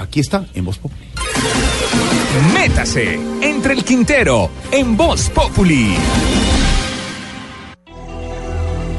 Aquí 0.00 0.20
está, 0.20 0.46
en 0.54 0.64
Voz 0.64 0.78
Populi. 0.78 1.06
Métase 2.54 3.20
entre 3.42 3.74
el 3.74 3.84
Quintero 3.84 4.48
en 4.72 4.96
Voz 4.96 5.28
Populi. 5.28 5.94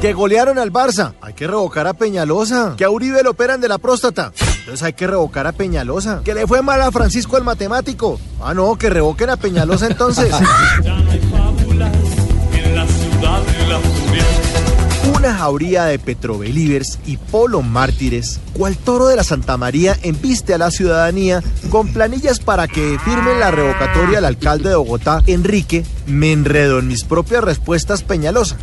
Que 0.00 0.12
golearon 0.12 0.60
al 0.60 0.72
Barça. 0.72 1.14
Hay 1.20 1.32
que 1.34 1.48
revocar 1.48 1.88
a 1.88 1.94
Peñalosa. 1.94 2.74
Que 2.76 2.84
a 2.84 2.90
Uribe 2.90 3.24
lo 3.24 3.30
operan 3.30 3.60
de 3.60 3.68
la 3.68 3.78
próstata. 3.78 4.32
Entonces 4.60 4.82
hay 4.84 4.92
que 4.92 5.08
revocar 5.08 5.46
a 5.48 5.52
Peñalosa. 5.52 6.22
Que 6.24 6.34
le 6.34 6.46
fue 6.46 6.62
mal 6.62 6.80
a 6.80 6.92
Francisco 6.92 7.36
el 7.36 7.42
matemático. 7.42 8.20
Ah, 8.40 8.54
no, 8.54 8.76
que 8.76 8.88
revoquen 8.88 9.30
a 9.30 9.36
Peñalosa 9.36 9.88
entonces. 9.88 10.32
Una 15.22 15.38
jauría 15.38 15.84
de 15.84 16.00
petrobelivers 16.00 16.98
y 17.06 17.16
polo 17.16 17.62
mártires, 17.62 18.40
cual 18.54 18.76
toro 18.76 19.06
de 19.06 19.14
la 19.14 19.22
Santa 19.22 19.56
María, 19.56 19.96
embiste 20.02 20.52
a 20.52 20.58
la 20.58 20.72
ciudadanía 20.72 21.44
con 21.70 21.92
planillas 21.92 22.40
para 22.40 22.66
que 22.66 22.98
firmen 23.04 23.38
la 23.38 23.52
revocatoria 23.52 24.18
al 24.18 24.24
alcalde 24.24 24.70
de 24.70 24.74
Bogotá, 24.74 25.22
Enrique. 25.28 25.84
Me 26.08 26.32
enredo 26.32 26.80
en 26.80 26.88
mis 26.88 27.04
propias 27.04 27.44
respuestas 27.44 28.02
Peñalosa. 28.02 28.56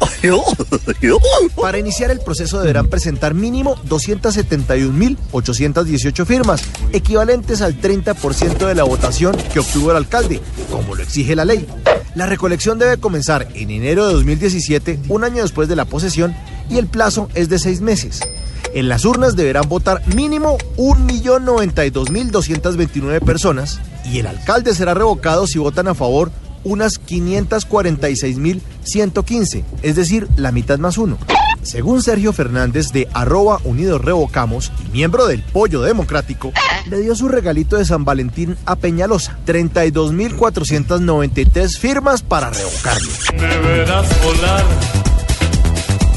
Para 1.55 1.77
iniciar 1.77 2.11
el 2.11 2.19
proceso 2.19 2.59
deberán 2.59 2.89
presentar 2.89 3.33
mínimo 3.33 3.77
271.818 3.87 6.25
firmas, 6.25 6.61
equivalentes 6.91 7.61
al 7.61 7.79
30% 7.79 8.67
de 8.67 8.75
la 8.75 8.83
votación 8.83 9.37
que 9.53 9.59
obtuvo 9.59 9.91
el 9.91 9.97
alcalde, 9.97 10.41
como 10.69 10.93
lo 10.93 11.03
exige 11.03 11.37
la 11.37 11.45
ley. 11.45 11.65
La 12.19 12.25
recolección 12.25 12.77
debe 12.77 12.97
comenzar 12.97 13.47
en 13.55 13.69
enero 13.69 14.05
de 14.05 14.13
2017, 14.15 14.99
un 15.07 15.23
año 15.23 15.41
después 15.41 15.69
de 15.69 15.77
la 15.77 15.85
posesión, 15.85 16.35
y 16.69 16.77
el 16.77 16.87
plazo 16.87 17.29
es 17.33 17.47
de 17.47 17.59
seis 17.59 17.79
meses. 17.79 18.19
En 18.73 18.89
las 18.89 19.05
urnas 19.05 19.37
deberán 19.37 19.69
votar 19.69 20.05
mínimo 20.13 20.57
1.092.229 20.75 23.23
personas 23.23 23.79
y 24.03 24.19
el 24.19 24.27
alcalde 24.27 24.75
será 24.75 24.93
revocado 24.93 25.47
si 25.47 25.59
votan 25.59 25.87
a 25.87 25.95
favor 25.95 26.29
unas 26.65 27.01
546.115, 27.01 29.63
es 29.81 29.95
decir, 29.95 30.27
la 30.35 30.51
mitad 30.51 30.77
más 30.77 30.97
uno. 30.97 31.17
Según 31.61 32.03
Sergio 32.03 32.33
Fernández 32.33 32.91
de 32.91 33.07
arroba 33.13 33.61
Unidos 33.63 34.01
Revocamos 34.01 34.73
y 34.85 34.89
miembro 34.91 35.25
del 35.25 35.41
Pollo 35.41 35.83
Democrático, 35.83 36.51
le 36.87 36.99
dio 36.99 37.15
su 37.15 37.27
regalito 37.27 37.77
de 37.77 37.85
San 37.85 38.05
Valentín 38.05 38.57
a 38.65 38.75
Peñalosa, 38.75 39.37
32.493 39.45 41.77
firmas 41.77 42.21
para 42.21 42.49
revocarlo. 42.49 43.09
Deberás 43.37 44.07
volar 44.23 44.65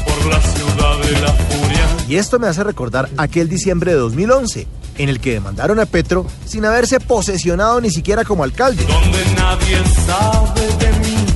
por 0.05 0.25
la 0.27 0.39
ciudad 0.41 0.97
de 0.99 1.11
la 1.21 1.33
furia. 1.33 1.87
Y 2.07 2.15
esto 2.17 2.39
me 2.39 2.47
hace 2.47 2.63
recordar 2.63 3.09
aquel 3.17 3.49
diciembre 3.49 3.91
de 3.91 3.97
2011, 3.97 4.67
en 4.97 5.09
el 5.09 5.19
que 5.19 5.33
demandaron 5.33 5.79
a 5.79 5.85
Petro 5.85 6.25
sin 6.45 6.65
haberse 6.65 6.99
posesionado 6.99 7.81
ni 7.81 7.89
siquiera 7.89 8.23
como 8.23 8.43
alcalde. 8.43 8.85
Donde 8.85 9.25
nadie 9.35 9.77
sabe 10.05 10.61
de. 10.79 10.92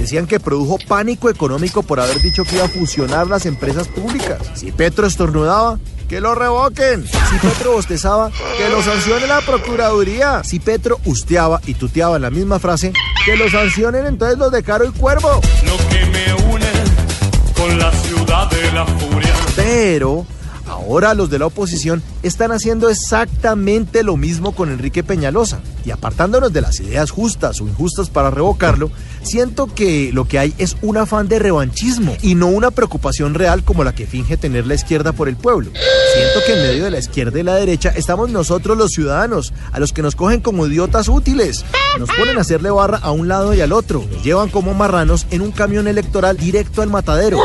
Decían 0.08 0.26
que 0.26 0.40
produjo 0.40 0.78
pánico 0.88 1.30
económico 1.30 1.84
por 1.84 2.00
haber 2.00 2.22
dicho 2.22 2.46
que 2.46 2.56
iba 2.56 2.64
a 2.64 2.70
fusionar 2.70 3.28
las 3.28 3.46
empresas 3.46 3.90
públicas. 3.90 4.40
Si 4.54 4.72
Petro 4.72 5.06
estornudaba, 5.06 5.80
que 6.08 6.22
lo 6.22 6.34
revoquen. 6.34 7.06
Si 7.06 7.38
Petro 7.46 7.74
bostezaba, 7.74 8.32
que 8.58 8.70
lo 8.70 8.82
sancione 8.82 9.28
la 9.28 9.42
Procuraduría. 9.42 10.46
Si 10.46 10.62
Petro 10.62 10.98
usteaba 11.04 11.60
y 11.66 11.74
tuteaba 11.74 12.16
en 12.16 12.22
la 12.22 12.30
misma 12.30 12.58
frase, 12.58 12.94
que 13.26 13.36
lo 13.36 13.50
sancionen 13.50 14.06
entonces 14.06 14.38
los 14.38 14.50
de 14.50 14.64
Caro 14.64 14.86
y 14.86 14.92
Cuervo. 14.92 15.42
Lo 15.66 15.78
que 15.90 16.06
me 16.06 16.54
une 16.54 16.72
con 17.54 17.78
la 17.78 17.92
ciudad 17.92 18.50
de 18.50 18.72
la 18.72 18.86
furia. 18.86 19.36
Pero 19.58 20.26
ahora 20.88 21.14
los 21.14 21.30
de 21.30 21.40
la 21.40 21.48
oposición 21.48 22.02
están 22.24 22.52
haciendo 22.52 22.90
exactamente 22.90 24.04
lo 24.04 24.16
mismo 24.18 24.54
con 24.54 24.72
Enrique 24.72 25.04
Peñalosa. 25.04 25.60
Y 25.86 25.92
apartándonos 25.92 26.52
de 26.52 26.62
las 26.62 26.80
ideas 26.80 27.12
justas 27.12 27.62
o 27.62 27.68
injustas 27.68 28.10
para 28.10 28.30
revocarlo, 28.30 28.90
siento 29.22 29.68
que 29.74 30.12
lo 30.14 30.26
que 30.26 30.40
hay 30.40 30.54
es 30.58 30.78
un 30.82 30.98
afán 30.98 31.28
de 31.28 31.40
revanchismo 31.40 32.16
y 32.22 32.36
no 32.36 32.48
una 32.48 32.72
preocupación 32.72 33.34
real 33.34 33.64
como 33.64 33.84
la 33.84 33.96
que 33.96 34.08
finge 34.08 34.38
tener 34.38 34.66
la 34.66 34.76
izquierda 34.76 35.12
por 35.12 35.30
el 35.30 35.36
pueblo. 35.36 35.72
Siento 36.14 36.40
que 36.46 36.54
en 36.54 36.68
medio 36.68 36.84
de 36.86 36.92
la 36.92 37.00
izquierda 37.00 37.40
y 37.40 37.44
la 37.44 37.56
derecha 37.56 37.90
estamos 37.96 38.30
nosotros 38.30 38.78
los 38.78 38.92
ciudadanos, 38.92 39.54
a 39.72 39.80
los 39.80 39.94
que 39.94 40.02
nos 40.02 40.16
cogen 40.16 40.42
como 40.42 40.68
idiotas 40.68 41.08
útiles. 41.08 41.64
Nos 42.00 42.10
ponen 42.10 42.38
a 42.38 42.42
hacerle 42.42 42.70
barra 42.70 42.98
a 42.98 43.12
un 43.12 43.28
lado 43.28 43.54
y 43.54 43.62
al 43.62 43.72
otro. 43.72 44.06
Nos 44.12 44.24
llevan 44.24 44.50
como 44.50 44.74
marranos 44.74 45.26
en 45.32 45.42
un 45.42 45.52
camión 45.52 45.88
electoral 45.88 46.38
directo 46.38 46.82
al 46.82 46.90
matadero. 46.90 47.40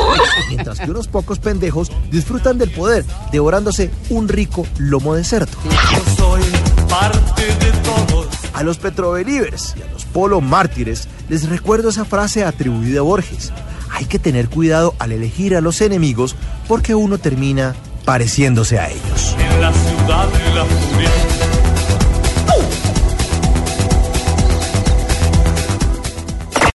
Mientras 0.48 0.78
que 0.78 0.90
unos 0.90 1.08
pocos 1.08 1.38
pendejos 1.38 1.90
disfrutan 2.10 2.58
del 2.58 2.70
poder, 2.70 3.04
devorándose 3.32 3.90
un 4.10 4.28
rico 4.28 4.66
lomo 4.78 5.14
de 5.14 5.24
cerdo. 5.24 5.56
Yo 5.64 6.14
soy 6.16 6.42
parte 6.88 7.46
de 7.46 7.72
todos. 7.82 8.26
A 8.52 8.62
los 8.62 8.78
Petrobelivers 8.78 9.74
y 9.76 9.82
a 9.82 9.90
los 9.90 10.04
Polo 10.04 10.40
Mártires 10.40 11.08
les 11.28 11.48
recuerdo 11.48 11.88
esa 11.88 12.04
frase 12.04 12.44
atribuida 12.44 13.00
a 13.00 13.02
Borges. 13.02 13.52
Hay 13.90 14.04
que 14.04 14.18
tener 14.18 14.48
cuidado 14.48 14.94
al 14.98 15.12
elegir 15.12 15.56
a 15.56 15.60
los 15.60 15.80
enemigos 15.80 16.36
porque 16.68 16.94
uno 16.94 17.18
termina 17.18 17.74
pareciéndose 18.04 18.78
a 18.78 18.88
ellos. 18.90 19.36
En 19.38 19.60
la 19.60 19.72
ciudad 19.72 20.28
de 20.28 20.54
la 20.54 20.64
furia. 20.64 21.41